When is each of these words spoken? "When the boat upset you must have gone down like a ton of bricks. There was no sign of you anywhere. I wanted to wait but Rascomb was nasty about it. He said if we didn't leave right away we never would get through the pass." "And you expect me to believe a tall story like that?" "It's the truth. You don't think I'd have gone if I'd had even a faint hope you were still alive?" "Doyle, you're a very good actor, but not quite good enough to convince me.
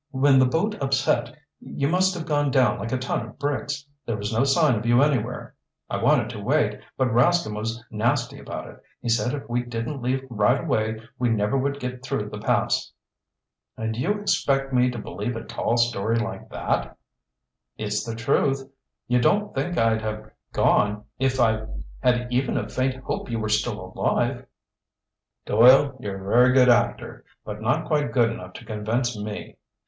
"When 0.09 0.39
the 0.39 0.47
boat 0.47 0.73
upset 0.81 1.31
you 1.59 1.87
must 1.87 2.15
have 2.15 2.25
gone 2.25 2.49
down 2.49 2.79
like 2.79 2.91
a 2.91 2.97
ton 2.97 3.23
of 3.23 3.37
bricks. 3.37 3.85
There 4.03 4.17
was 4.17 4.33
no 4.33 4.43
sign 4.43 4.73
of 4.73 4.83
you 4.83 5.03
anywhere. 5.03 5.53
I 5.91 6.01
wanted 6.01 6.31
to 6.31 6.39
wait 6.41 6.79
but 6.97 7.11
Rascomb 7.13 7.55
was 7.55 7.83
nasty 7.91 8.39
about 8.39 8.67
it. 8.67 8.81
He 8.99 9.09
said 9.09 9.31
if 9.35 9.47
we 9.47 9.61
didn't 9.61 10.01
leave 10.01 10.25
right 10.27 10.59
away 10.61 11.01
we 11.19 11.29
never 11.29 11.55
would 11.55 11.79
get 11.79 12.01
through 12.01 12.29
the 12.31 12.39
pass." 12.39 12.91
"And 13.77 13.95
you 13.95 14.13
expect 14.19 14.73
me 14.73 14.89
to 14.89 14.97
believe 14.97 15.35
a 15.35 15.43
tall 15.43 15.77
story 15.77 16.15
like 16.17 16.49
that?" 16.49 16.97
"It's 17.77 18.03
the 18.03 18.15
truth. 18.15 18.67
You 19.07 19.21
don't 19.21 19.53
think 19.53 19.77
I'd 19.77 20.01
have 20.01 20.31
gone 20.51 21.03
if 21.19 21.39
I'd 21.39 21.67
had 21.99 22.33
even 22.33 22.57
a 22.57 22.67
faint 22.67 22.95
hope 23.03 23.29
you 23.29 23.37
were 23.37 23.49
still 23.49 23.93
alive?" 23.95 24.47
"Doyle, 25.45 25.95
you're 25.99 26.25
a 26.25 26.27
very 26.35 26.53
good 26.53 26.69
actor, 26.69 27.23
but 27.45 27.61
not 27.61 27.85
quite 27.85 28.11
good 28.11 28.31
enough 28.31 28.53
to 28.53 28.65
convince 28.65 29.15
me. 29.15 29.57